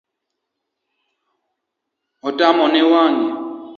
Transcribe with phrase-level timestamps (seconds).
[2.27, 3.27] Otamo wang’e